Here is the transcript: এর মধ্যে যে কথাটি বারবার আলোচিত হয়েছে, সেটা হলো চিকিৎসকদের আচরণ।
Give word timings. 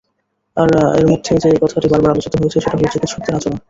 এর 0.97 1.05
মধ্যে 1.11 1.31
যে 1.43 1.49
কথাটি 1.63 1.87
বারবার 1.91 2.13
আলোচিত 2.13 2.33
হয়েছে, 2.35 2.57
সেটা 2.57 2.69
হলো 2.71 2.91
চিকিৎসকদের 2.93 3.37
আচরণ। 3.37 3.57